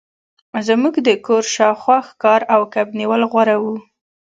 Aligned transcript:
زموږ 0.67 0.95
د 1.07 1.09
کور 1.25 1.43
شاوخوا 1.55 1.97
ښکار 2.07 2.41
او 2.53 2.61
کب 2.73 2.87
نیول 2.99 3.21
غوره 3.31 3.55
وو 3.63 3.75